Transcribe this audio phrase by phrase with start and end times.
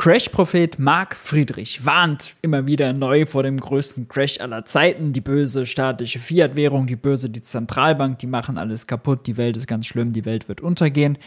[0.00, 5.12] Crash-Prophet Marc Friedrich warnt immer wieder neu vor dem größten Crash aller Zeiten.
[5.12, 9.66] Die böse staatliche Fiat-Währung, die böse die Zentralbank, die machen alles kaputt, die Welt ist
[9.66, 11.18] ganz schlimm, die Welt wird untergehen.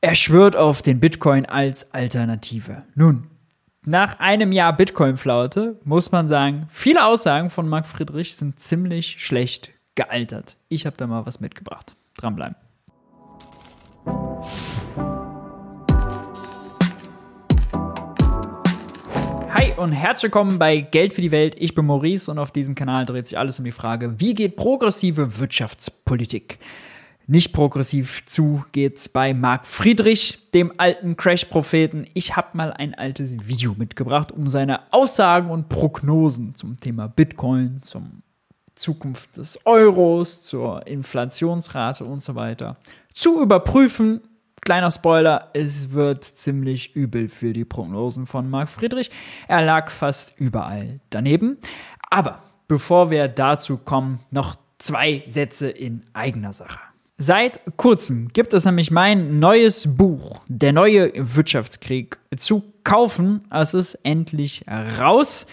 [0.00, 2.84] Er schwört auf den Bitcoin als Alternative.
[2.94, 3.26] Nun,
[3.84, 9.72] nach einem Jahr Bitcoin-Flaute muss man sagen, viele Aussagen von Marc Friedrich sind ziemlich schlecht
[9.94, 10.56] gealtert.
[10.70, 11.94] Ich habe da mal was mitgebracht.
[12.16, 12.56] Dranbleiben.
[19.50, 21.56] Hi und herzlich willkommen bei Geld für die Welt.
[21.58, 24.56] Ich bin Maurice und auf diesem Kanal dreht sich alles um die Frage, wie geht
[24.56, 26.58] progressive Wirtschaftspolitik?
[27.26, 32.06] Nicht progressiv zu geht's bei Marc Friedrich, dem alten Crash-Propheten.
[32.14, 37.80] Ich habe mal ein altes Video mitgebracht, um seine Aussagen und Prognosen zum Thema Bitcoin,
[37.82, 38.22] zum
[38.74, 42.76] Zukunft des Euros, zur Inflationsrate und so weiter
[43.12, 44.20] zu überprüfen
[44.68, 49.10] Kleiner Spoiler, es wird ziemlich übel für die Prognosen von Marc Friedrich.
[49.48, 51.56] Er lag fast überall daneben.
[52.10, 56.80] Aber bevor wir dazu kommen, noch zwei Sätze in eigener Sache.
[57.16, 63.46] Seit kurzem gibt es nämlich mein neues Buch, Der neue Wirtschaftskrieg, zu kaufen.
[63.50, 65.46] Es ist endlich raus.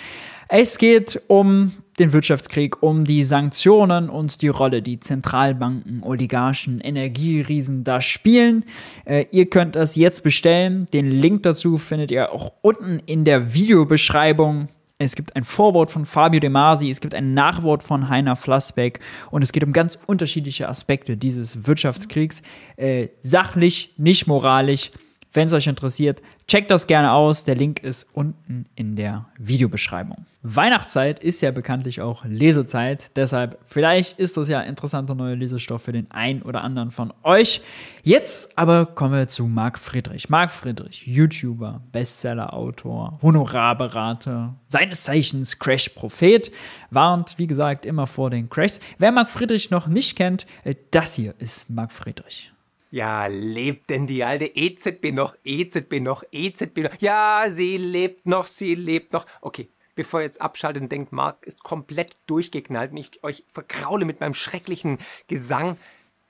[0.50, 7.84] Es geht um den Wirtschaftskrieg, um die Sanktionen und die Rolle, die Zentralbanken, Oligarchen, Energieriesen
[7.84, 8.66] da spielen.
[9.06, 10.88] Äh, ihr könnt das jetzt bestellen.
[10.94, 14.68] Den Link dazu findet ihr auch unten in der Videobeschreibung.
[14.98, 19.02] Es gibt ein Vorwort von Fabio De Masi, es gibt ein Nachwort von Heiner Flassbeck
[19.30, 22.42] und es geht um ganz unterschiedliche Aspekte dieses Wirtschaftskriegs.
[22.78, 24.92] Äh, sachlich, nicht moralisch.
[25.36, 27.44] Wenn es euch interessiert, checkt das gerne aus.
[27.44, 30.26] Der Link ist unten in der Videobeschreibung.
[30.44, 33.18] Weihnachtszeit ist ja bekanntlich auch Lesezeit.
[33.18, 37.62] Deshalb, vielleicht ist das ja interessanter neuer Lesestoff für den einen oder anderen von euch.
[38.02, 40.30] Jetzt aber kommen wir zu Marc Friedrich.
[40.30, 46.50] Marc Friedrich, YouTuber, Bestseller-Autor, Honorarberater, seines Zeichens Crash-Prophet,
[46.92, 48.80] warnt, wie gesagt, immer vor den Crashs.
[49.00, 52.55] Wer Marc Friedrich noch nicht kennt, äh, das hier ist Marc Friedrich.
[52.92, 57.02] Ja, lebt denn die alte EZB noch, EZB noch, EZB noch?
[57.02, 59.26] Ja, sie lebt noch, sie lebt noch.
[59.42, 64.06] Okay, bevor ihr jetzt abschaltet und denkt, Marc ist komplett durchgeknallt und ich euch verkraule
[64.06, 65.78] mit meinem schrecklichen Gesang.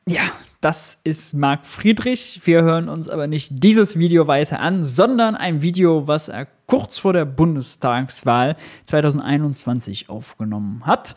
[0.07, 0.21] Ja,
[0.61, 2.41] das ist Marc Friedrich.
[2.45, 6.99] Wir hören uns aber nicht dieses Video weiter an, sondern ein Video, was er kurz
[6.99, 8.55] vor der Bundestagswahl
[8.85, 11.15] 2021 aufgenommen hat.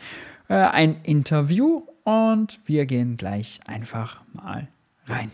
[0.48, 4.68] Äh, ein Interview und wir gehen gleich einfach mal
[5.08, 5.30] rein.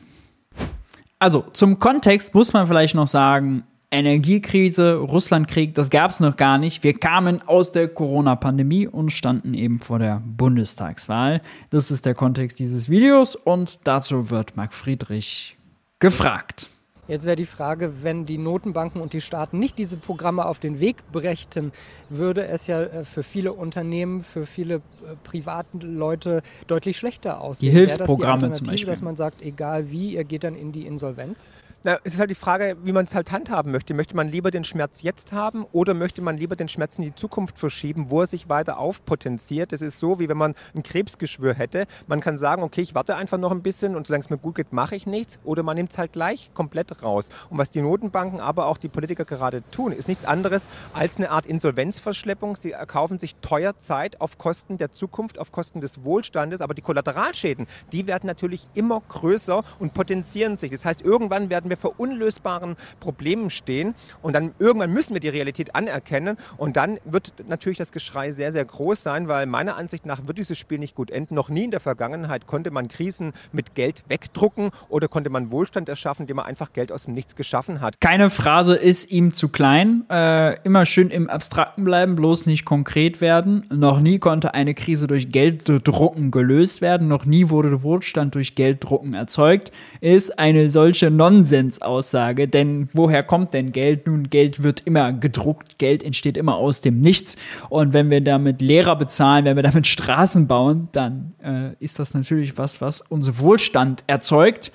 [1.19, 6.59] Also zum Kontext muss man vielleicht noch sagen, Energiekrise, Russlandkrieg, das gab es noch gar
[6.59, 6.83] nicht.
[6.83, 11.41] Wir kamen aus der Corona-Pandemie und standen eben vor der Bundestagswahl.
[11.71, 15.57] Das ist der Kontext dieses Videos und dazu wird Marc Friedrich
[16.01, 16.71] gefragt.
[17.07, 20.81] Jetzt wäre die Frage, wenn die Notenbanken und die Staaten nicht diese Programme auf den
[20.81, 21.73] Weg brächten,
[22.09, 24.81] würde es ja äh, für viele Unternehmen, für viele äh,
[25.23, 27.71] privaten Leute deutlich schlechter aussehen.
[27.71, 28.87] Die Hilfsprogramme die zum Beispiel.
[28.87, 31.51] Dass man sagt, egal wie, ihr geht dann in die Insolvenz?
[31.87, 33.93] Na, es ist halt die Frage, wie man es halt handhaben möchte.
[33.93, 37.15] Möchte man lieber den Schmerz jetzt haben oder möchte man lieber den Schmerz in die
[37.15, 39.71] Zukunft verschieben, wo er sich weiter aufpotenziert?
[39.71, 41.87] Das ist so, wie wenn man ein Krebsgeschwür hätte.
[42.07, 44.55] Man kann sagen, okay, ich warte einfach noch ein bisschen und solange es mir gut
[44.55, 45.39] geht, mache ich nichts.
[45.45, 47.29] Oder man nimmt es halt gleich komplett raus.
[47.51, 51.29] Und was die Notenbanken, aber auch die Politiker gerade tun, ist nichts anderes als eine
[51.31, 52.57] Art Insolvenzverschleppung.
[52.57, 56.63] Sie erkaufen sich teuer Zeit auf Kosten der Zukunft, auf Kosten des Wohlstandes.
[56.63, 60.71] Aber die Kollateralschäden, die werden natürlich immer größer und potenzieren sich.
[60.71, 65.21] Das heißt, irgendwann werden wir wir vor unlösbaren Problemen stehen und dann irgendwann müssen wir
[65.21, 69.77] die Realität anerkennen und dann wird natürlich das Geschrei sehr, sehr groß sein, weil meiner
[69.77, 71.35] Ansicht nach wird dieses Spiel nicht gut enden.
[71.35, 75.89] Noch nie in der Vergangenheit konnte man Krisen mit Geld wegdrucken oder konnte man Wohlstand
[75.89, 78.01] erschaffen, indem man einfach Geld aus dem Nichts geschaffen hat.
[78.01, 80.05] Keine Phrase ist ihm zu klein.
[80.11, 83.67] Äh, immer schön im Abstrakten bleiben, bloß nicht konkret werden.
[83.73, 87.09] Noch nie konnte eine Krise durch Gelddrucken gelöst werden.
[87.09, 89.73] Noch nie wurde Wohlstand durch Gelddrucken erzeugt.
[90.01, 94.07] Ist eine solche Nonsens Nonsensaussage, denn woher kommt denn Geld?
[94.07, 97.37] Nun, Geld wird immer gedruckt, Geld entsteht immer aus dem Nichts.
[97.69, 102.15] Und wenn wir damit Lehrer bezahlen, wenn wir damit Straßen bauen, dann äh, ist das
[102.15, 104.73] natürlich was, was uns Wohlstand erzeugt.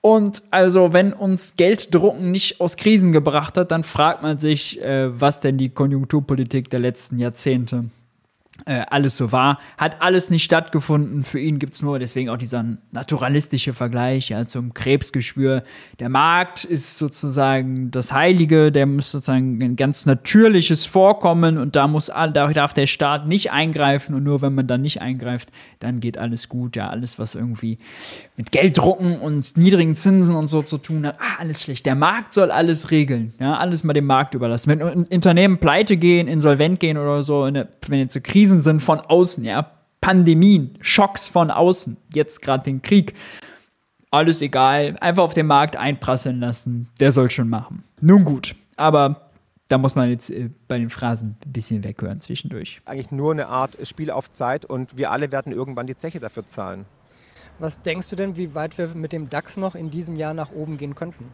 [0.00, 5.20] Und also, wenn uns Gelddrucken nicht aus Krisen gebracht hat, dann fragt man sich, äh,
[5.20, 7.84] was denn die Konjunkturpolitik der letzten Jahrzehnte
[8.66, 9.58] äh, alles so war.
[9.78, 11.22] Hat alles nicht stattgefunden.
[11.22, 15.62] Für ihn gibt es nur, deswegen auch dieser naturalistische Vergleich ja, zum Krebsgeschwür.
[15.98, 21.88] Der Markt ist sozusagen das Heilige, der muss sozusagen ein ganz natürliches Vorkommen und da
[21.88, 26.00] muss da darf der Staat nicht eingreifen und nur wenn man dann nicht eingreift, dann
[26.00, 26.76] geht alles gut.
[26.76, 27.78] Ja, alles, was irgendwie
[28.36, 31.86] mit Gelddrucken und niedrigen Zinsen und so zu tun hat, ah, alles schlecht.
[31.86, 33.34] Der Markt soll alles regeln.
[33.38, 34.70] Ja, alles mal dem Markt überlassen.
[34.70, 39.00] Wenn Unternehmen pleite gehen, insolvent gehen oder so, wenn jetzt so Krisen Krisen sind von
[39.00, 39.70] außen, ja.
[40.02, 43.14] Pandemien, Schocks von außen, jetzt gerade den Krieg.
[44.10, 47.84] Alles egal, einfach auf den Markt einprasseln lassen, der soll schon machen.
[48.00, 49.30] Nun gut, aber
[49.68, 52.82] da muss man jetzt äh, bei den Phrasen ein bisschen weghören zwischendurch.
[52.84, 56.46] Eigentlich nur eine Art Spiel auf Zeit und wir alle werden irgendwann die Zeche dafür
[56.46, 56.84] zahlen.
[57.58, 60.50] Was denkst du denn, wie weit wir mit dem DAX noch in diesem Jahr nach
[60.50, 61.24] oben gehen könnten?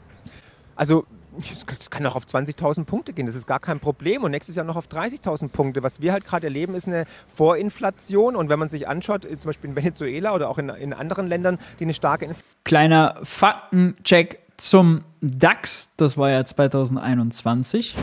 [0.76, 1.04] Also
[1.38, 4.24] es kann auch auf 20.000 Punkte gehen, das ist gar kein Problem.
[4.24, 5.82] Und nächstes Jahr noch auf 30.000 Punkte.
[5.82, 7.04] Was wir halt gerade erleben, ist eine
[7.34, 8.36] Vorinflation.
[8.36, 11.26] Und wenn man sich anschaut, äh, zum Beispiel in Venezuela oder auch in, in anderen
[11.26, 12.48] Ländern, die eine starke Inflation.
[12.64, 17.96] Kleiner Faktencheck zum DAX, das war ja 2021.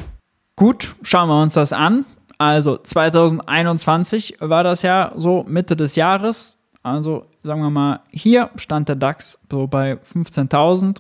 [0.56, 2.06] Gut, schauen wir uns das an.
[2.38, 6.58] Also 2021 war das ja so Mitte des Jahres.
[6.86, 10.98] Also sagen wir mal, hier stand der DAX so bei 15.000,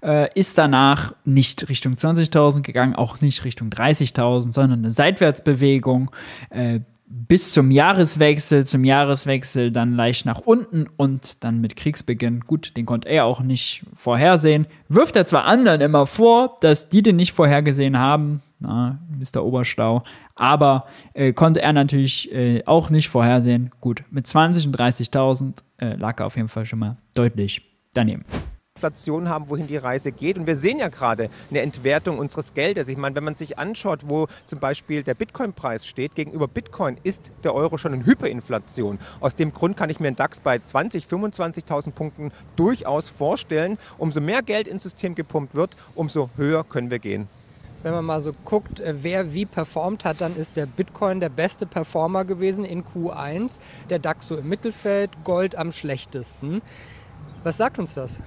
[0.00, 6.12] äh, ist danach nicht Richtung 20.000 gegangen, auch nicht Richtung 30.000, sondern eine Seitwärtsbewegung
[6.50, 12.76] äh, bis zum Jahreswechsel, zum Jahreswechsel dann leicht nach unten und dann mit Kriegsbeginn, gut,
[12.76, 17.16] den konnte er auch nicht vorhersehen, wirft er zwar anderen immer vor, dass die den
[17.16, 19.44] nicht vorhergesehen haben, na, Mr.
[19.44, 20.02] Oberstau.
[20.34, 23.70] Aber äh, konnte er natürlich äh, auch nicht vorhersehen.
[23.80, 27.62] Gut, mit 20 und 30.000 äh, lag er auf jeden Fall schon mal deutlich
[27.92, 28.24] daneben.
[28.76, 30.36] Inflation haben, wohin die Reise geht.
[30.36, 32.88] Und wir sehen ja gerade eine Entwertung unseres Geldes.
[32.88, 37.30] Ich meine, wenn man sich anschaut, wo zum Beispiel der Bitcoin-Preis steht, gegenüber Bitcoin ist
[37.44, 38.98] der Euro schon in Hyperinflation.
[39.20, 43.78] Aus dem Grund kann ich mir einen DAX bei 20.000, 25.000 Punkten durchaus vorstellen.
[43.96, 47.28] Umso mehr Geld ins System gepumpt wird, umso höher können wir gehen
[47.84, 51.28] wenn man mal so guckt, äh, wer wie performt hat, dann ist der Bitcoin der
[51.28, 53.58] beste Performer gewesen in Q1,
[53.90, 56.62] der DAX so im Mittelfeld, Gold am schlechtesten.
[57.44, 58.20] Was sagt uns das?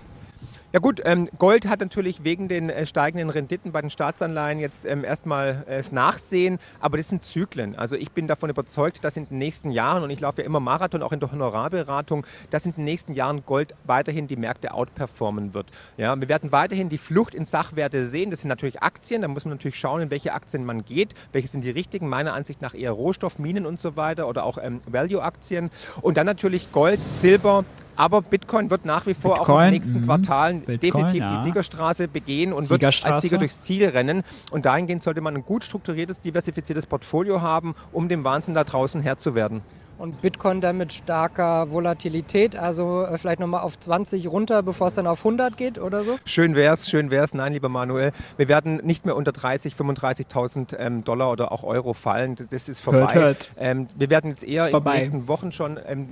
[0.74, 4.86] Ja gut, ähm, Gold hat natürlich wegen den äh, steigenden Renditen bei den Staatsanleihen jetzt
[4.86, 7.78] ähm, erstmal äh, das Nachsehen, aber das sind Zyklen.
[7.78, 10.60] Also ich bin davon überzeugt, dass in den nächsten Jahren, und ich laufe ja immer
[10.60, 15.54] Marathon, auch in der Honorarberatung, dass in den nächsten Jahren Gold weiterhin die Märkte outperformen
[15.54, 15.68] wird.
[15.96, 18.30] Ja, wir werden weiterhin die Flucht in Sachwerte sehen.
[18.30, 21.14] Das sind natürlich Aktien, da muss man natürlich schauen, in welche Aktien man geht.
[21.32, 22.10] Welche sind die richtigen?
[22.10, 25.72] Meiner Ansicht nach eher Rohstoff, Minen und so weiter oder auch ähm, Value-Aktien.
[26.02, 27.64] Und dann natürlich Gold, Silber,
[27.98, 30.06] aber Bitcoin wird nach wie vor Bitcoin, auch in den nächsten mh.
[30.06, 31.36] Quartalen Bitcoin, definitiv ja.
[31.36, 34.24] die Siegerstraße begehen und wird als Sieger durchs Ziel rennen.
[34.52, 39.02] Und dahingehend sollte man ein gut strukturiertes, diversifiziertes Portfolio haben, um dem Wahnsinn da draußen
[39.02, 39.62] Herr zu werden
[39.98, 44.94] und Bitcoin dann mit starker Volatilität, also äh, vielleicht nochmal auf 20 runter, bevor es
[44.94, 46.18] dann auf 100 geht oder so?
[46.26, 47.34] Schön wär's, schön wär's.
[47.34, 51.94] Nein, lieber Manuel, wir werden nicht mehr unter 30, 35.000 ähm, Dollar oder auch Euro
[51.94, 52.36] fallen.
[52.50, 53.00] Das ist vorbei.
[53.00, 53.50] Hört, hört.
[53.58, 56.08] Ähm, wir werden jetzt eher in den nächsten Wochen schon ähm,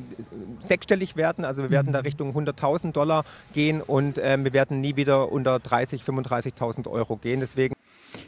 [0.60, 1.94] sechsstellig werden, also wir werden mhm.
[1.94, 3.24] da Richtung 100.000 Dollar
[3.54, 7.40] gehen und ähm, wir werden nie wieder unter 30, 35.000 Euro gehen.
[7.40, 7.76] Deswegen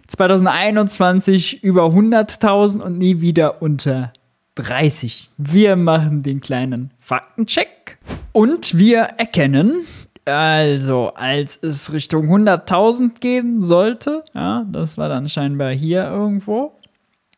[0.07, 4.11] 2021 über 100.000 und nie wieder unter
[4.57, 5.29] 30.
[5.37, 7.97] Wir machen den kleinen Faktencheck
[8.31, 9.85] und wir erkennen,
[10.25, 16.73] also als es Richtung 100.000 gehen sollte, ja, das war dann scheinbar hier irgendwo.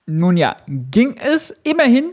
[0.06, 2.12] Nun ja, ging es immerhin,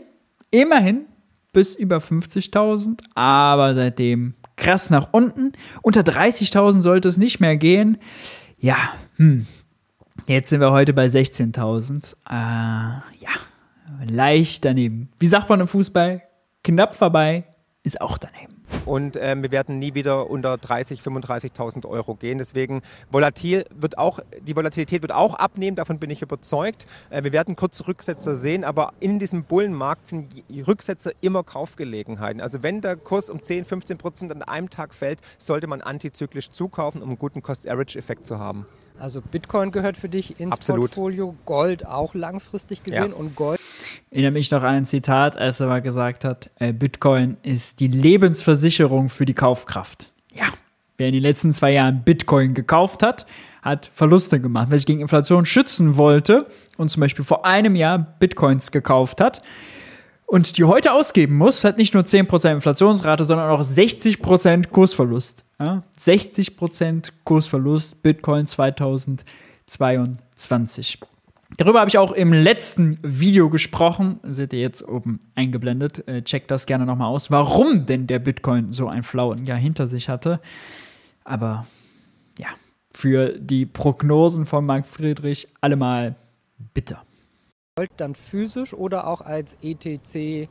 [0.51, 1.05] immerhin
[1.51, 5.53] bis über 50.000, aber seitdem krass nach unten.
[5.81, 7.97] Unter 30.000 sollte es nicht mehr gehen.
[8.59, 8.77] Ja,
[9.15, 9.47] hm.
[10.27, 12.15] Jetzt sind wir heute bei 16.000.
[12.29, 13.29] Äh, ja,
[14.05, 15.09] leicht daneben.
[15.19, 16.21] Wie sagt man im Fußball?
[16.63, 17.45] Knapp vorbei
[17.83, 18.57] ist auch daneben.
[18.85, 22.37] Und äh, wir werden nie wieder unter 30.000, 35.000 Euro gehen.
[22.37, 26.85] Deswegen volatil wird auch, die Volatilität wird auch abnehmen, davon bin ich überzeugt.
[27.09, 32.41] Äh, wir werden kurze Rücksetzer sehen, aber in diesem Bullenmarkt sind die Rücksetzer immer Kaufgelegenheiten.
[32.41, 36.51] Also wenn der Kurs um 10, 15 Prozent an einem Tag fällt, sollte man antizyklisch
[36.51, 38.65] zukaufen, um einen guten Cost-Average-Effekt zu haben.
[38.99, 40.85] Also Bitcoin gehört für dich ins Absolut.
[40.87, 43.15] Portfolio, Gold auch langfristig gesehen ja.
[43.15, 43.59] und Gold.
[44.09, 47.79] Ich erinnere mich noch an ein Zitat, als er mal gesagt hat, äh, Bitcoin ist
[47.79, 50.11] die Lebensversicherung für die Kaufkraft.
[50.33, 50.45] Ja,
[50.97, 53.25] wer in den letzten zwei Jahren Bitcoin gekauft hat,
[53.61, 54.67] hat Verluste gemacht.
[54.69, 56.47] Wer sich gegen Inflation schützen wollte
[56.77, 59.41] und zum Beispiel vor einem Jahr Bitcoins gekauft hat,
[60.27, 65.45] und die heute ausgeben muss, hat nicht nur 10% Inflationsrate, sondern auch 60% Kursverlust.
[65.57, 65.83] Ja?
[65.97, 70.99] 60% Kursverlust Bitcoin 2022.
[71.55, 74.19] Darüber habe ich auch im letzten Video gesprochen.
[74.23, 76.05] Seht ihr jetzt oben eingeblendet.
[76.07, 79.87] Äh, checkt das gerne nochmal aus, warum denn der Bitcoin so ein flauen Jahr hinter
[79.87, 80.41] sich hatte.
[81.23, 81.65] Aber
[82.37, 82.47] ja,
[82.93, 86.15] für die Prognosen von Marc Friedrich allemal
[86.73, 87.03] bitter.
[87.95, 90.49] Dann physisch oder auch als ETC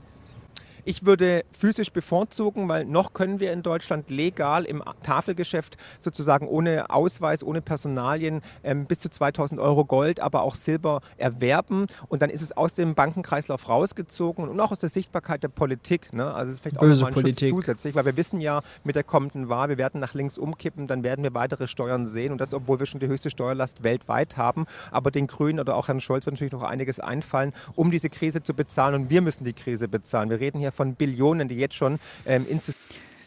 [0.86, 6.90] ich würde physisch bevorzugen, weil noch können wir in Deutschland legal im Tafelgeschäft sozusagen ohne
[6.90, 11.88] Ausweis, ohne Personalien ähm, bis zu 2000 Euro Gold, aber auch Silber erwerben.
[12.06, 16.12] Und dann ist es aus dem Bankenkreislauf rausgezogen und auch aus der Sichtbarkeit der Politik.
[16.12, 16.32] Ne?
[16.32, 18.94] Also es ist vielleicht Böse auch mal ein Schutz zusätzlich, weil wir wissen ja mit
[18.94, 22.30] der kommenden Wahl, wir werden nach links umkippen, dann werden wir weitere Steuern sehen.
[22.30, 24.66] Und das, obwohl wir schon die höchste Steuerlast weltweit haben.
[24.92, 28.44] Aber den Grünen oder auch Herrn Scholz wird natürlich noch einiges einfallen, um diese Krise
[28.44, 28.94] zu bezahlen.
[28.94, 30.30] Und wir müssen die Krise bezahlen.
[30.30, 32.72] Wir reden hier von Billionen, die jetzt schon ähm, ins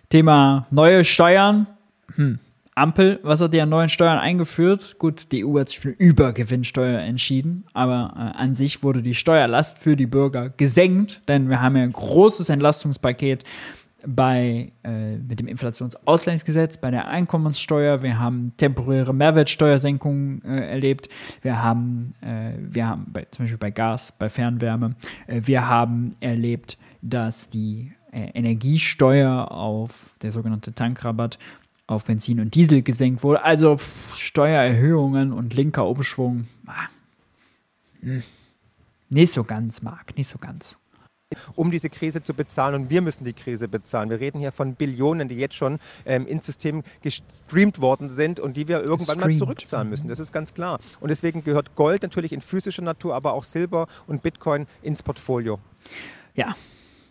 [0.09, 1.67] Thema neue Steuern.
[2.15, 2.39] Hm.
[2.79, 4.95] Ampel, was hat die an neuen Steuern eingeführt?
[4.99, 9.79] Gut, die EU hat sich für Übergewinnsteuer entschieden, aber äh, an sich wurde die Steuerlast
[9.79, 13.43] für die Bürger gesenkt, denn wir haben ja ein großes Entlastungspaket
[14.07, 21.09] bei, äh, mit dem Inflationsausgleichsgesetz, bei der Einkommenssteuer, wir haben temporäre Mehrwertsteuersenkungen äh, erlebt,
[21.41, 24.95] wir haben, äh, wir haben bei, zum Beispiel bei Gas, bei Fernwärme,
[25.27, 31.39] äh, wir haben erlebt, dass die äh, Energiesteuer auf der sogenannte Tankrabatt
[31.87, 33.43] auf Benzin und Diesel gesenkt wurde.
[33.43, 36.47] Also pff, Steuererhöhungen und linker Umschwung.
[36.65, 36.87] Ah,
[38.01, 38.23] hm,
[39.09, 40.77] nicht so ganz, Marc, nicht so ganz
[41.55, 44.09] um diese Krise zu bezahlen und wir müssen die Krise bezahlen.
[44.09, 48.57] Wir reden hier von Billionen, die jetzt schon ähm, ins System gestreamt worden sind und
[48.57, 49.37] die wir irgendwann Streamed.
[49.37, 50.07] mal zurückzahlen müssen.
[50.07, 50.79] Das ist ganz klar.
[50.99, 55.59] Und deswegen gehört Gold natürlich in physischer Natur, aber auch Silber und Bitcoin ins Portfolio.
[56.33, 56.55] Ja,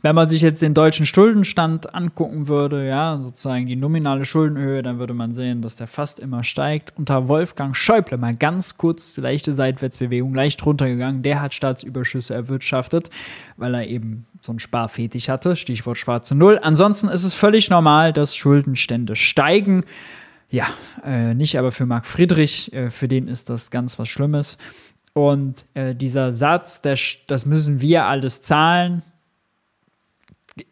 [0.02, 4.98] wenn man sich jetzt den deutschen Schuldenstand angucken würde, ja, sozusagen die nominale Schuldenhöhe, dann
[4.98, 6.92] würde man sehen, dass der fast immer steigt.
[6.96, 11.22] Unter Wolfgang Schäuble mal ganz kurz leichte Seitwärtsbewegung, leicht runtergegangen.
[11.22, 13.10] Der hat Staatsüberschüsse erwirtschaftet,
[13.56, 15.56] weil er eben so einen Sparfetig hatte.
[15.56, 16.60] Stichwort schwarze Null.
[16.62, 19.82] Ansonsten ist es völlig normal, dass Schuldenstände steigen.
[20.48, 20.68] Ja,
[21.04, 24.58] äh, nicht aber für Marc Friedrich, äh, für den ist das ganz was Schlimmes.
[25.12, 29.02] Und äh, dieser Satz, der, das müssen wir alles zahlen,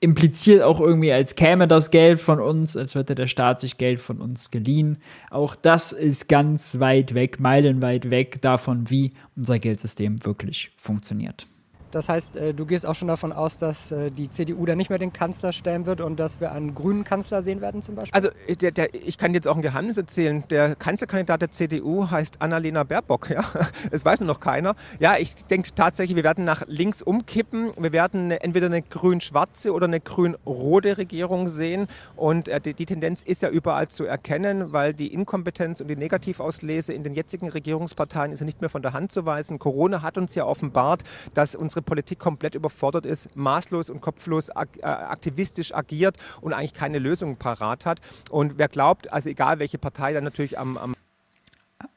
[0.00, 4.00] impliziert auch irgendwie, als käme das Geld von uns, als hätte der Staat sich Geld
[4.00, 4.98] von uns geliehen.
[5.30, 11.46] Auch das ist ganz weit weg, meilenweit weg davon, wie unser Geldsystem wirklich funktioniert.
[11.96, 14.90] Das heißt, äh, du gehst auch schon davon aus, dass äh, die CDU dann nicht
[14.90, 18.12] mehr den Kanzler stellen wird und dass wir einen grünen Kanzler sehen werden zum Beispiel?
[18.12, 20.44] Also äh, der, der, ich kann jetzt auch ein Geheimnis erzählen.
[20.50, 23.30] Der Kanzlerkandidat der CDU heißt Annalena Baerbock.
[23.36, 23.44] Ja?
[23.90, 24.76] Das weiß nur noch keiner.
[24.98, 27.70] Ja, ich denke tatsächlich, wir werden nach links umkippen.
[27.78, 31.86] Wir werden entweder eine grün-schwarze oder eine grün-rote Regierung sehen.
[32.14, 36.94] Und die, die Tendenz ist ja überall zu erkennen, weil die Inkompetenz und die Negativauslese
[36.94, 39.58] in den jetzigen Regierungsparteien ist ja nicht mehr von der Hand zu weisen.
[39.58, 41.02] Corona hat uns ja offenbart,
[41.34, 46.98] dass unsere Politik komplett überfordert ist, maßlos und kopflos äh, aktivistisch agiert und eigentlich keine
[46.98, 48.00] Lösung parat hat.
[48.30, 50.92] Und wer glaubt, also egal welche Partei dann natürlich am, am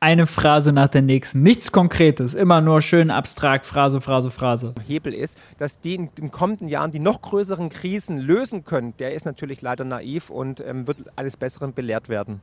[0.01, 1.41] eine Phrase nach der nächsten.
[1.41, 4.75] Nichts Konkretes, immer nur schön abstrakt, Phrase, Phrase, Phrase.
[4.85, 9.13] Hebel ist, dass die in den kommenden Jahren die noch größeren Krisen lösen können, der
[9.13, 12.41] ist natürlich leider naiv und ähm, wird eines Besseren belehrt werden.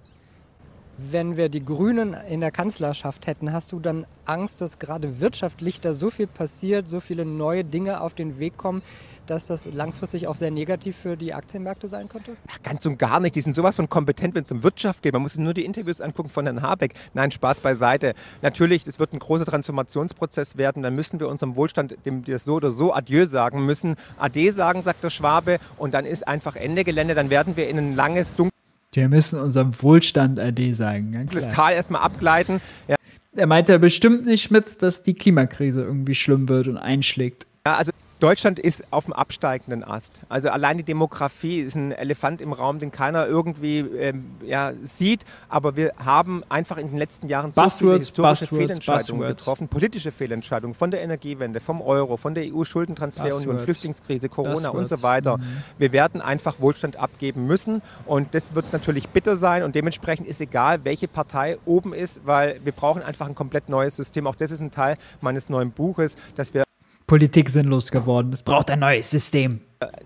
[0.99, 5.79] Wenn wir die Grünen in der Kanzlerschaft hätten, hast du dann Angst, dass gerade wirtschaftlich
[5.83, 8.81] da so viel passiert, so viele neue Dinge auf den Weg kommen,
[9.27, 12.33] dass das langfristig auch sehr negativ für die Aktienmärkte sein könnte?
[12.49, 13.35] Ach, ganz und gar nicht.
[13.35, 15.13] Die sind sowas von kompetent, wenn es um Wirtschaft geht.
[15.13, 16.95] Man muss sich nur die Interviews angucken von Herrn Habeck.
[17.13, 18.15] Nein, Spaß beiseite.
[18.41, 20.83] Natürlich, es wird ein großer Transformationsprozess werden.
[20.83, 24.81] Dann müssen wir unserem Wohlstand, dem wir so oder so Adieu sagen müssen, Ade sagen,
[24.81, 25.59] sagt der Schwabe.
[25.77, 27.15] Und dann ist einfach Ende Gelände.
[27.15, 28.56] Dann werden wir in ein langes, dunkles
[28.97, 31.29] wir müssen unserem Wohlstand AD sagen.
[31.33, 32.61] Das Tal erstmal abgleiten.
[32.89, 32.97] Ja.
[33.35, 37.47] Er meint ja bestimmt nicht mit, dass die Klimakrise irgendwie schlimm wird und einschlägt.
[37.67, 40.23] Ja, also Deutschland ist auf dem absteigenden Ast.
[40.31, 45.25] Also allein die Demografie ist ein Elefant im Raum, den keiner irgendwie ähm, ja, sieht.
[45.51, 49.45] Aber wir haben einfach in den letzten Jahren so Buzzwords, viele historische Buzzwords, Fehlentscheidungen Buzzwords.
[49.45, 55.03] getroffen, politische Fehlentscheidungen von der Energiewende, vom Euro, von der EU-Schuldentransferunion, Flüchtlingskrise, Corona und so
[55.03, 55.37] weiter.
[55.37, 55.43] Mhm.
[55.77, 60.41] Wir werden einfach Wohlstand abgeben müssen und das wird natürlich bitter sein und dementsprechend ist
[60.41, 64.27] egal, welche Partei oben ist, weil wir brauchen einfach ein komplett neues System.
[64.27, 66.66] Auch das ist ein Teil meines neuen Buches, dass wir
[67.07, 68.33] Politik sinnlos geworden.
[68.33, 69.61] Es braucht ein neues System.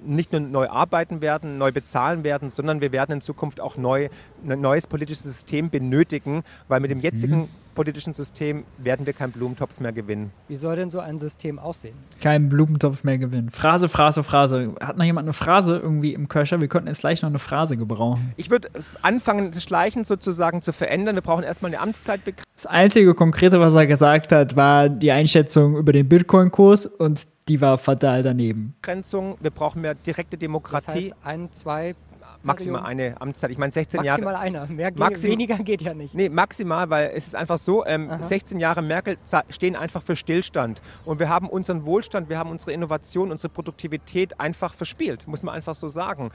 [0.04, 4.08] Nicht nur neu arbeiten werden, neu bezahlen werden, sondern wir werden in Zukunft auch neu,
[4.46, 7.48] ein neues politisches System benötigen, weil mit dem jetzigen mhm
[7.80, 10.32] politischen System werden wir keinen Blumentopf mehr gewinnen.
[10.48, 11.94] Wie soll denn so ein System aussehen?
[12.20, 13.48] Kein Blumentopf mehr gewinnen.
[13.48, 14.74] Phrase, Phrase, Phrase.
[14.82, 16.60] Hat noch jemand eine Phrase irgendwie im Köcher?
[16.60, 18.34] Wir könnten jetzt gleich noch eine Phrase gebrauchen.
[18.36, 18.68] Ich würde
[19.00, 21.14] anfangen, das Schleichen sozusagen zu verändern.
[21.14, 22.44] Wir brauchen erstmal eine Amtszeitbegrenzung.
[22.54, 27.62] Das einzige Konkrete, was er gesagt hat, war die Einschätzung über den Bitcoin-Kurs und die
[27.62, 28.74] war fatal daneben.
[28.84, 30.86] Wir brauchen mehr direkte Demokratie.
[30.86, 31.94] Das heißt, ein, zwei
[32.42, 33.50] Maximal eine Amtszeit.
[33.50, 34.22] Ich meine, 16 maximal Jahre.
[34.22, 34.74] Maximal einer.
[34.74, 36.14] Mehr Maxim weniger geht ja nicht.
[36.14, 39.16] Nee, maximal, weil es ist einfach so, ähm, 16 Jahre Merkel
[39.50, 40.80] stehen einfach für Stillstand.
[41.04, 45.54] Und wir haben unseren Wohlstand, wir haben unsere Innovation, unsere Produktivität einfach verspielt, muss man
[45.54, 46.30] einfach so sagen.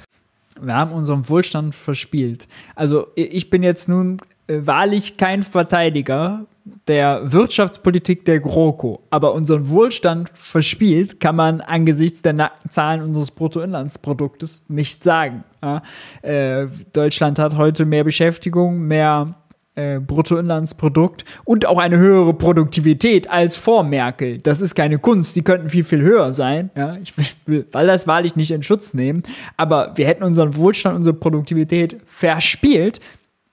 [0.62, 2.48] Wir haben unseren Wohlstand verspielt.
[2.76, 6.46] Also ich bin jetzt nun äh, wahrlich kein Verteidiger
[6.88, 13.32] der Wirtschaftspolitik der GroKo, aber unseren Wohlstand verspielt, kann man angesichts der nackten Zahlen unseres
[13.32, 15.44] Bruttoinlandsproduktes nicht sagen.
[15.62, 15.84] Ja?
[16.24, 19.36] Äh, Deutschland hat heute mehr Beschäftigung, mehr
[19.76, 24.40] äh, Bruttoinlandsprodukt und auch eine höhere Produktivität als vor Merkel.
[24.40, 26.72] Das ist keine Kunst, die könnten viel, viel höher sein.
[26.76, 26.98] Ja?
[27.04, 29.22] Ich will, will das wahrlich nicht in Schutz nehmen,
[29.56, 33.02] aber wir hätten unseren Wohlstand, unsere Produktivität verspielt,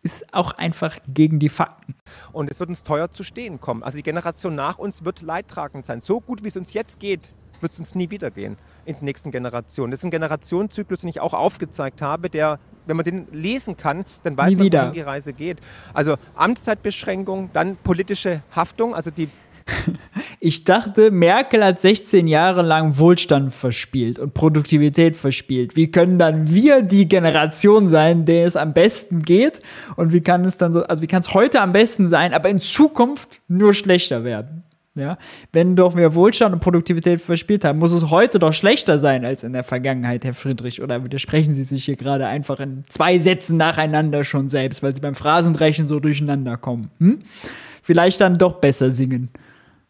[0.03, 1.95] ist auch einfach gegen die Fakten.
[2.33, 3.83] Und es wird uns teuer zu stehen kommen.
[3.83, 6.01] Also die Generation nach uns wird leidtragend sein.
[6.01, 9.05] So gut wie es uns jetzt geht, wird es uns nie wieder gehen in den
[9.05, 9.93] nächsten Generationen.
[9.93, 14.05] Das ist ein Generationenzyklus, den ich auch aufgezeigt habe, der, wenn man den lesen kann,
[14.25, 15.61] dann weiß nie man, wohin die Reise geht.
[15.95, 19.29] Also Amtszeitbeschränkung, dann politische Haftung, also die
[20.45, 25.77] Ich dachte, Merkel hat 16 Jahre lang Wohlstand verspielt und Produktivität verspielt.
[25.77, 29.63] Wie können dann wir die Generation sein, der es am besten geht?
[29.95, 32.49] Und wie kann es dann so, also wie kann es heute am besten sein, aber
[32.49, 34.65] in Zukunft nur schlechter werden?
[34.95, 35.17] Ja,
[35.53, 39.43] wenn doch wir Wohlstand und Produktivität verspielt haben, muss es heute doch schlechter sein als
[39.43, 40.83] in der Vergangenheit, Herr Friedrich.
[40.83, 45.01] Oder widersprechen Sie sich hier gerade einfach in zwei Sätzen nacheinander schon selbst, weil Sie
[45.01, 46.91] beim Phrasendrechen so durcheinander kommen?
[46.99, 47.21] Hm?
[47.83, 49.31] Vielleicht dann doch besser singen.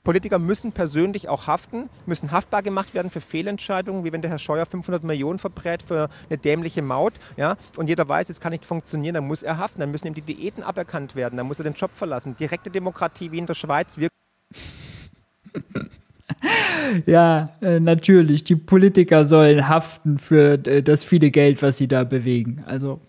[0.04, 4.38] Politiker müssen persönlich auch haften, müssen haftbar gemacht werden für Fehlentscheidungen, wie wenn der Herr
[4.38, 7.14] Scheuer 500 Millionen verbrät für eine dämliche Maut.
[7.36, 7.56] Ja?
[7.76, 10.22] Und jeder weiß, es kann nicht funktionieren, dann muss er haften, dann müssen ihm die
[10.22, 12.34] Diäten aberkannt werden, dann muss er den Job verlassen.
[12.34, 13.96] Direkte Demokratie wie in der Schweiz.
[13.96, 14.08] Wir
[17.06, 18.42] ja, äh, natürlich.
[18.42, 22.64] Die Politiker sollen haften für äh, das viele Geld, was sie da bewegen.
[22.66, 23.00] Also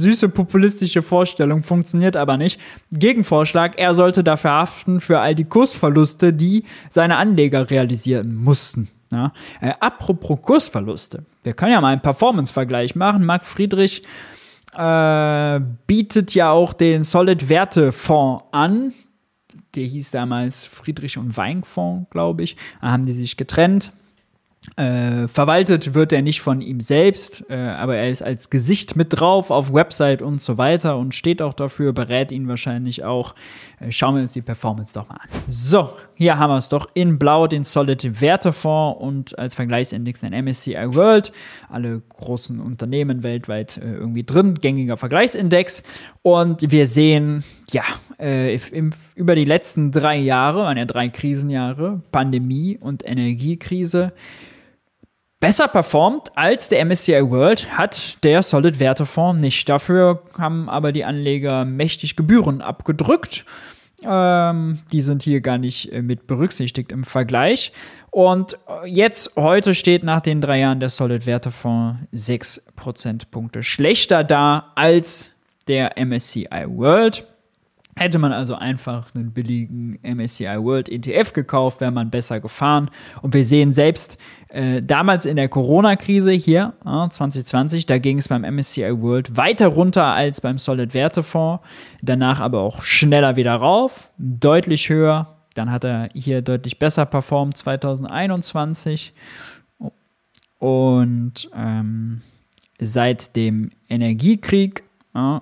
[0.00, 2.60] süße populistische Vorstellung, funktioniert aber nicht.
[2.92, 8.88] Gegenvorschlag, er sollte dafür haften für all die Kursverluste, die seine Anleger realisieren mussten.
[9.10, 13.24] Ja, äh, apropos Kursverluste, wir können ja mal einen Performance-Vergleich machen.
[13.24, 14.02] Marc Friedrich
[14.76, 18.92] äh, bietet ja auch den Solid-Werte-Fonds an.
[19.74, 22.56] Der hieß damals Friedrich und Weinfonds, glaube ich.
[22.80, 23.92] Da haben die sich getrennt.
[24.76, 29.08] Äh, verwaltet wird er nicht von ihm selbst, äh, aber er ist als Gesicht mit
[29.10, 33.34] drauf auf Website und so weiter und steht auch dafür, berät ihn wahrscheinlich auch.
[33.80, 35.28] Äh, schauen wir uns die Performance doch mal an.
[35.46, 40.32] So, hier haben wir es doch in Blau den Solid Wertefonds und als Vergleichsindex ein
[40.44, 41.32] MSCI World.
[41.68, 45.82] Alle großen Unternehmen weltweit äh, irgendwie drin, gängiger Vergleichsindex.
[46.22, 47.82] Und wir sehen, ja,
[48.20, 54.12] äh, im, über die letzten drei Jahre, waren ja drei Krisenjahre, Pandemie und Energiekrise,
[55.40, 59.68] besser performt als der MSCI World hat der Solid Wertefonds nicht.
[59.68, 63.44] Dafür haben aber die Anleger mächtig Gebühren abgedrückt.
[64.04, 67.72] Ähm, die sind hier gar nicht äh, mit berücksichtigt im Vergleich.
[68.10, 74.22] Und äh, jetzt, heute steht nach den drei Jahren der Solid Wertefonds 6 Prozentpunkte schlechter
[74.22, 75.32] da als
[75.66, 77.26] der MSCI World.
[77.98, 82.92] Hätte man also einfach einen billigen MSCI World ETF gekauft, wäre man besser gefahren.
[83.22, 84.18] Und wir sehen selbst
[84.50, 89.66] äh, damals in der Corona-Krise hier, äh, 2020, da ging es beim MSCI World weiter
[89.66, 91.64] runter als beim Solid Wertefonds.
[92.00, 95.34] Danach aber auch schneller wieder rauf, deutlich höher.
[95.54, 99.12] Dann hat er hier deutlich besser performt 2021.
[100.60, 102.22] Und ähm,
[102.78, 104.84] seit dem Energiekrieg
[105.16, 105.40] äh,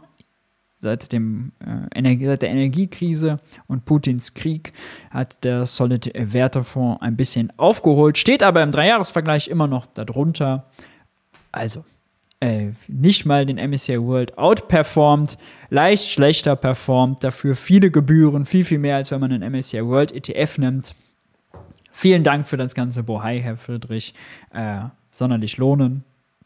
[0.87, 4.73] Seit, dem, äh, seit der Energiekrise und Putins Krieg
[5.11, 10.71] hat der Solid Wertefonds ein bisschen aufgeholt, steht aber im Dreijahresvergleich immer noch darunter.
[11.51, 11.85] Also,
[12.39, 15.39] äh, nicht mal den MSCI World outperformed,
[15.71, 20.13] leicht schlechter performt, dafür viele Gebühren, viel, viel mehr, als wenn man einen MSCI World
[20.13, 20.95] ETF nimmt.
[21.91, 24.15] Vielen Dank für das ganze Bohai, Herr Friedrich.
[24.53, 26.05] Äh, sonderlich lohnen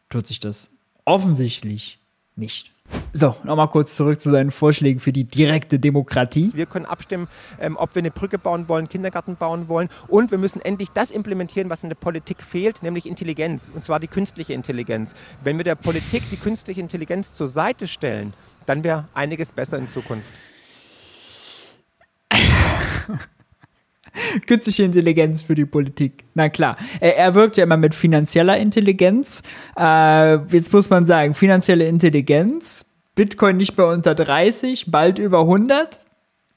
[0.09, 0.71] tut sich das
[1.05, 1.99] offensichtlich
[2.35, 2.70] nicht.
[3.13, 6.49] So, nochmal kurz zurück zu seinen Vorschlägen für die direkte Demokratie.
[6.53, 7.27] Wir können abstimmen,
[7.59, 9.89] ähm, ob wir eine Brücke bauen wollen, Kindergarten bauen wollen.
[10.07, 13.71] Und wir müssen endlich das implementieren, was in der Politik fehlt, nämlich Intelligenz.
[13.73, 15.13] Und zwar die künstliche Intelligenz.
[15.43, 18.33] Wenn wir der Politik die künstliche Intelligenz zur Seite stellen,
[18.65, 20.31] dann wäre einiges besser in Zukunft.
[24.47, 26.25] Künstliche Intelligenz für die Politik.
[26.33, 26.77] Na klar.
[26.99, 29.41] Er, er wirbt ja immer mit finanzieller Intelligenz.
[29.77, 35.99] Äh, jetzt muss man sagen, finanzielle Intelligenz, Bitcoin nicht mehr unter 30, bald über 100.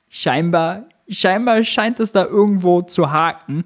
[0.08, 3.64] Scheinbar, scheinbar scheint es da irgendwo zu haken.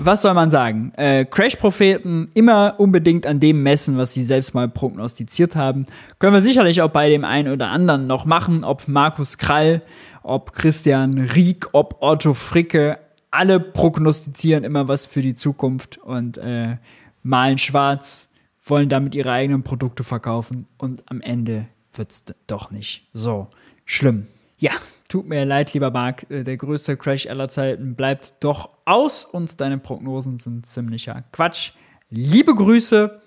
[0.00, 0.92] Was soll man sagen?
[0.96, 5.86] Äh, Crash-Propheten immer unbedingt an dem messen, was sie selbst mal prognostiziert haben.
[6.18, 9.82] Können wir sicherlich auch bei dem einen oder anderen noch machen, ob Markus Krall,
[10.22, 12.98] ob Christian Rieck, ob Otto Fricke.
[13.30, 16.76] Alle prognostizieren immer was für die Zukunft und äh,
[17.22, 18.28] malen schwarz,
[18.64, 23.48] wollen damit ihre eigenen Produkte verkaufen und am Ende wird's doch nicht so
[23.84, 24.26] schlimm.
[24.58, 24.72] Ja,
[25.12, 29.60] Tut mir leid, lieber Marc, äh, der größte Crash aller Zeiten bleibt doch aus und
[29.60, 31.72] deine Prognosen sind ziemlicher Quatsch.
[32.08, 33.20] Liebe Grüße,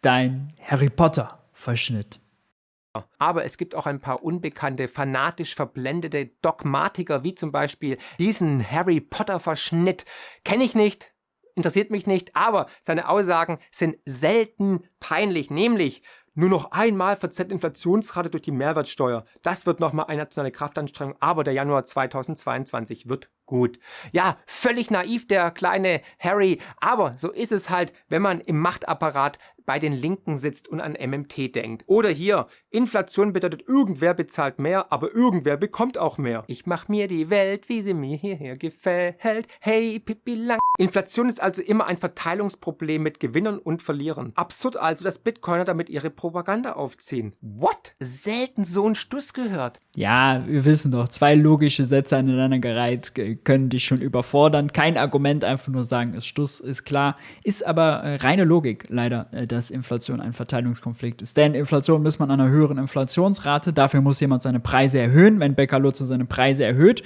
[0.00, 2.20] dein Harry Potter-Verschnitt.
[3.18, 9.02] Aber es gibt auch ein paar unbekannte, fanatisch verblendete Dogmatiker, wie zum Beispiel diesen Harry
[9.02, 10.06] Potter-Verschnitt.
[10.42, 11.12] Kenne ich nicht,
[11.54, 16.02] interessiert mich nicht, aber seine Aussagen sind selten peinlich, nämlich
[16.34, 19.24] nur noch einmal verzerrt Inflationsrate durch die Mehrwertsteuer.
[19.42, 23.80] Das wird nochmal eine nationale Kraftanstrengung, aber der Januar 2022 wird gut.
[24.12, 29.38] Ja, völlig naiv der kleine Harry, aber so ist es halt, wenn man im Machtapparat
[29.70, 31.84] bei den Linken sitzt und an MMT denkt.
[31.86, 36.42] Oder hier, Inflation bedeutet, irgendwer bezahlt mehr, aber irgendwer bekommt auch mehr.
[36.48, 39.46] Ich mach mir die Welt, wie sie mir hierher gefällt.
[39.60, 40.58] Hey, Pippi lang.
[40.78, 44.32] Inflation ist also immer ein Verteilungsproblem mit Gewinnern und Verlierern.
[44.34, 47.34] Absurd also, dass Bitcoiner damit ihre Propaganda aufziehen.
[47.40, 47.94] What?
[48.00, 49.78] Selten so ein Stuss gehört.
[49.94, 53.12] Ja, wir wissen doch, zwei logische Sätze aneinander gereiht
[53.44, 54.72] können dich schon überfordern.
[54.72, 57.16] Kein Argument, einfach nur sagen, ist Stuss, ist klar.
[57.42, 61.36] Ist aber äh, reine Logik, leider, äh, dass Inflation ein Verteilungskonflikt ist.
[61.36, 63.72] Denn Inflation misst man an einer höheren Inflationsrate.
[63.72, 65.40] Dafür muss jemand seine Preise erhöhen.
[65.40, 67.02] Wenn Bäcker Lutze seine Preise erhöht,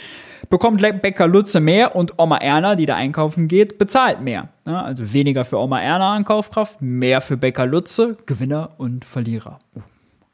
[0.49, 4.49] bekommt Bäcker Lutze mehr und Oma Erna, die da einkaufen geht, bezahlt mehr.
[4.67, 9.59] Ja, also weniger für Oma Erna an Kaufkraft, mehr für Bäcker Lutze, Gewinner und Verlierer.
[9.75, 9.81] Oh,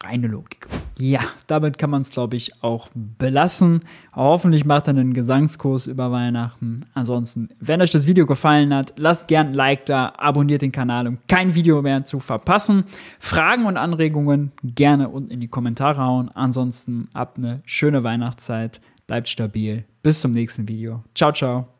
[0.03, 0.69] reine Logik.
[0.99, 3.83] Ja, damit kann man es, glaube ich, auch belassen.
[4.15, 6.87] Hoffentlich macht er einen Gesangskurs über Weihnachten.
[6.95, 11.07] Ansonsten, wenn euch das Video gefallen hat, lasst gern ein Like da, abonniert den Kanal,
[11.07, 12.85] um kein Video mehr zu verpassen.
[13.19, 16.31] Fragen und Anregungen gerne unten in die Kommentare hauen.
[16.35, 19.85] Ansonsten habt eine schöne Weihnachtszeit, bleibt stabil.
[20.03, 21.03] Bis zum nächsten Video.
[21.15, 21.80] Ciao, ciao.